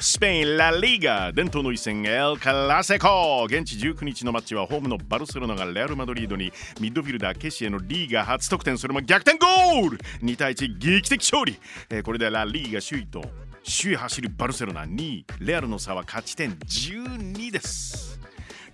[0.00, 11.58] スペイン・ラ・リーガ伝統の一戦エル・カラセコ現地19日のマッチはホームのバルセロナがレアル・マドリードにミッドフィルダーケシエのリーガ初得点それも逆転ゴール !2 対1劇的勝利、
[11.90, 13.22] えー、これでラ・リーガ首位と
[13.64, 18.07] 首位走るバルセロナ2位レアルの差は勝ち点12です。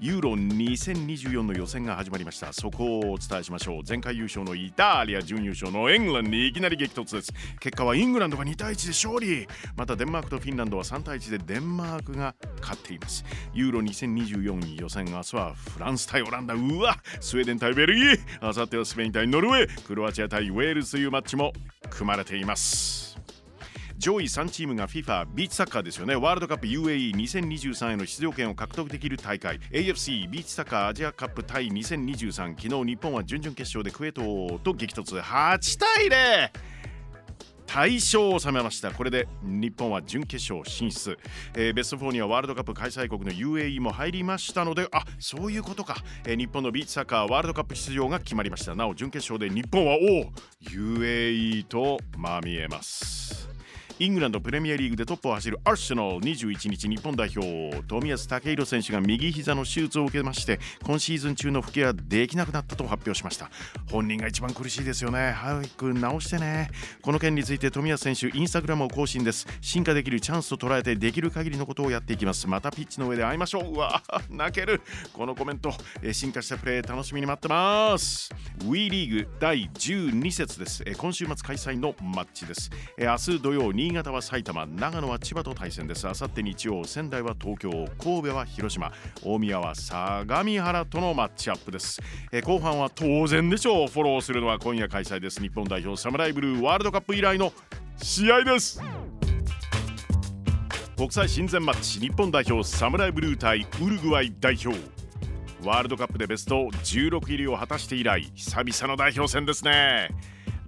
[0.01, 2.53] ユーロ2024の予選が始まりました。
[2.53, 3.83] そこをお伝えしましょう。
[3.89, 7.33] 前回優勝のイタリア準優勝のイングランドにいきなり激突です。
[7.61, 9.47] 結果はイングランドが2対1で勝利。
[9.77, 13.25] またデンマークとフィンランドは3対1でデンマークが勝っています。
[13.53, 16.55] ユーロ2024予選明日はフランス対オランダ。
[16.55, 18.19] うわスウェーデン対ベルギー。
[18.41, 19.83] あさってはスペイン対ノルウェー。
[19.83, 21.53] クロアチア対ウェールズというマッチも
[21.91, 23.14] 組まれています。
[23.99, 26.17] 上位3チームが FIFA ビーチサッカーですよね。
[26.17, 29.59] ワールドカップ UAE2023 への出場権を獲得できる大会。
[29.71, 35.21] AFC ビーチサッカーアジアカップ対2023昨日日本は準々決勝でクウェートと激突。
[35.21, 36.75] 8対0
[37.67, 38.93] 大勝を収めました。
[38.93, 41.19] これで日本は準決勝進出、
[41.55, 48.77] えー、ベスト4にはワールドカップ開催国の UAE も入りましたのであそういうことか、えー、日本のビーチサッカーワールドカップ出場が決まりました。
[48.77, 50.33] なお準決勝で日本はおお
[50.71, 53.24] UAE とまみえます。
[54.01, 57.47] イングランドプレミアリーグでトップを走るアーセナル21日日本代表
[57.87, 63.51] 冨安健洋選手が右膝の手術を受けまして今シーズン中の復帰はできなくなったと発表しました。
[63.93, 65.31] 本人が一番苦しいですよね。
[65.31, 66.71] 早く直してね。
[67.03, 69.47] この件について冨安選手インスタグラムを更新です。
[69.61, 72.49] 進化できるチャンスと捉えてできる限りのことをやっていきます。
[72.49, 73.75] またピッチの上で会いましょう。
[73.75, 74.81] うわ泣ける。
[75.13, 75.73] このコメント
[76.13, 78.29] 進化したプレー楽しみに待ってます。
[78.65, 80.83] WE リーグ第12節です。
[80.99, 82.73] 今週末開催のマッチです。
[82.99, 86.09] 明日土曜新潟は埼玉長野は千葉と対戦です。
[86.09, 87.71] あさって日曜仙台は東京
[88.03, 88.91] 神戸は広島。
[89.23, 92.01] 大宮は相模原とのマッチアップです。
[92.33, 93.89] え後半は当然でしょう。
[93.89, 95.39] フォローするのは今夜開催です。
[95.39, 97.53] 日本代表サムライブルーワールドカップ以来の
[97.99, 98.81] 試合です。
[100.97, 102.01] 国際親善マッチ。
[102.01, 104.81] 日本代表サムライブルー対ウルグアイ代表。
[105.63, 110.09] ワールドカップでベスト16入りを果たして以来久々の代表戦ですね。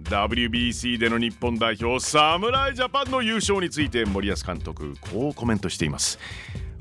[0.09, 6.17] WBC での日本代表侍ジャパンの優勝について森保監督こうコメントしています。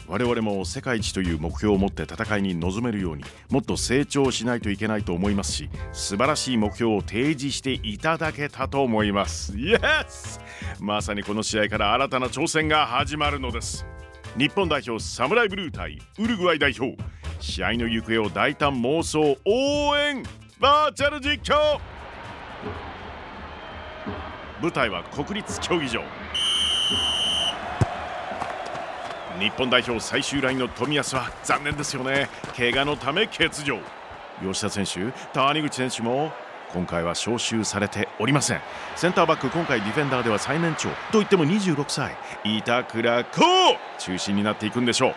[0.06, 9.58] 我々も世界一という目標を持って戦いに臨めるようにもっと成長しないといけないと思いますし素晴らしい目標を提示していただけたと思います。
[9.58, 10.40] イエス
[10.78, 13.84] まさにこの試合から新たな挑戦が始まるのです。
[14.38, 16.96] 日本代表サムライブルー対ウルグアイ代表。
[17.40, 20.22] 試合の行方を大胆妄想応援
[20.58, 21.80] バーチャル実況!
[24.62, 26.02] 舞台は国立競技場。
[29.38, 32.28] 日本代表最終ラインの冨安は残念ですよね。
[32.56, 33.78] 怪我のため欠場。
[34.42, 36.32] 吉田選手谷口選手も
[36.72, 38.60] 今回は招集されておりません。
[38.96, 42.16] センターバック今回ディフェンダーでは最年長といっても26歳。
[42.44, 45.14] 板倉滉中心になっていくんでしょう。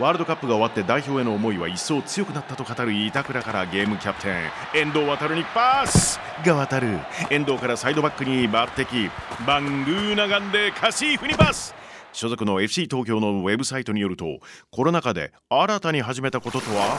[0.00, 3.42] ワールドカップが終わって代表への思いは一層強くなったと語る板倉。
[3.42, 6.18] からゲームキャプテン遠藤航にパス。
[6.44, 6.98] が渡る
[7.30, 9.10] 遠藤からサイドバックに抜擢
[9.46, 11.18] バングーナガンでカシー。
[11.18, 11.74] フにパス。
[12.12, 14.38] 所属の FC 東京のウェブサイトによると
[14.70, 16.98] コロナ禍で新たに始めたこととは？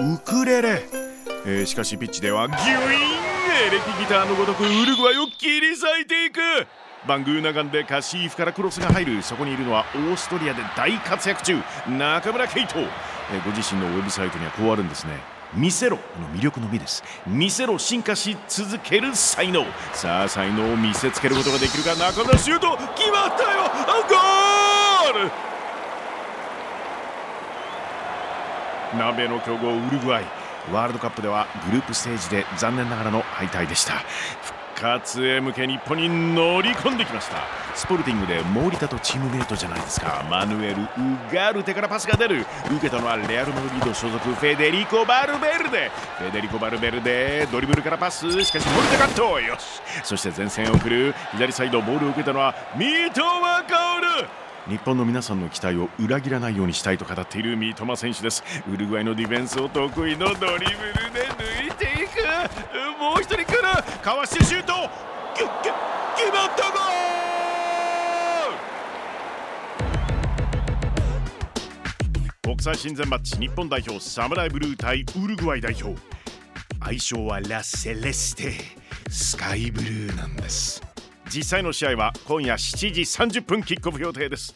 [0.00, 0.82] ウクレレ、
[1.46, 2.72] えー、しかしピッチではギュイーン
[3.68, 6.40] エレキギターのごとくウルグアイを切り裂いていく。
[7.06, 11.56] バングーナガンでカシーフからクロスが入るそこにいるのはオーストリアで大活躍中
[11.88, 15.18] 中村圭斗、えご自身のウェブサイトにはこうあるんですね。
[15.54, 15.96] 見せろ。
[15.96, 16.02] の
[16.34, 17.04] 魅力のみです。
[17.26, 19.64] 見せろ進化し続ける才能。
[19.92, 21.94] さあ才能を見せつけることができるか。
[21.94, 23.62] 中村シュート決まったよ。
[25.14, 25.30] ゴール！
[28.94, 30.24] 南米の強豪ウルグアイ。
[30.72, 34.02] ワールドカップではグループステージで残念ながらの敗退でした。
[34.76, 37.36] 活へ向け日本に乗り込んできました。
[37.74, 40.24] スポルティングでモーリタとチームメイトじゃないですか。
[40.30, 40.88] マヌエル・ウ
[41.32, 42.46] ガルテからパスが出る。
[42.70, 45.90] 受けたのはレアル・マドリード所属フェデリコ・バルベルデ。
[46.18, 49.40] フェデリコ・バルベルデドリブルからパスしかしモルテカット。
[49.40, 49.80] よし。
[50.04, 51.14] そして前線を送る。
[51.32, 54.46] 左サイドボールを受けたのは三笘薫。
[54.68, 58.42] 日本の皆さんの期待を裏切らないようにしたいと語っている三笘選手です。
[58.68, 61.95] ウルグアイのディフェンスを得意のドリブルで抜いて
[62.98, 63.62] もう一人来る。
[64.02, 64.72] かわしてシュート。
[65.34, 65.48] 決
[66.32, 66.80] まったゴー
[72.42, 72.56] ル。
[72.56, 76.00] 国際親善マッチ日本代表サムライブルー対ウルグアイ代表。
[76.80, 78.52] 愛称はラ・セレステ
[79.10, 80.82] スカイブルーなんです。
[81.28, 84.54] 実際の試合は今夜7時30分キックオフ予定です。